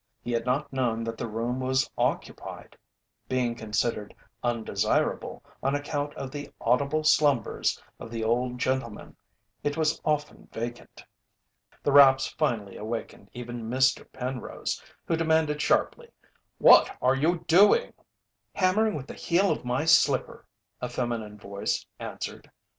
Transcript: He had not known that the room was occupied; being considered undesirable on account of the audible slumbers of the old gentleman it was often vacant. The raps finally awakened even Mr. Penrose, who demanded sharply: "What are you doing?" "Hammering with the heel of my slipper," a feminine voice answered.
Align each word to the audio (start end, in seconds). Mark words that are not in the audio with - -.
He 0.23 0.31
had 0.31 0.47
not 0.47 0.73
known 0.73 1.03
that 1.03 1.15
the 1.15 1.29
room 1.29 1.59
was 1.59 1.87
occupied; 1.95 2.75
being 3.29 3.53
considered 3.53 4.15
undesirable 4.41 5.43
on 5.61 5.75
account 5.75 6.15
of 6.15 6.31
the 6.31 6.51
audible 6.59 7.03
slumbers 7.03 7.79
of 7.99 8.09
the 8.09 8.23
old 8.23 8.57
gentleman 8.57 9.15
it 9.61 9.77
was 9.77 10.01
often 10.03 10.49
vacant. 10.51 11.03
The 11.83 11.91
raps 11.91 12.25
finally 12.29 12.77
awakened 12.77 13.29
even 13.35 13.69
Mr. 13.69 14.11
Penrose, 14.11 14.81
who 15.05 15.15
demanded 15.15 15.61
sharply: 15.61 16.09
"What 16.57 16.97
are 16.99 17.13
you 17.13 17.41
doing?" 17.45 17.93
"Hammering 18.55 18.95
with 18.95 19.05
the 19.05 19.13
heel 19.13 19.51
of 19.51 19.63
my 19.65 19.85
slipper," 19.85 20.47
a 20.81 20.89
feminine 20.89 21.37
voice 21.37 21.85
answered. 21.99 22.49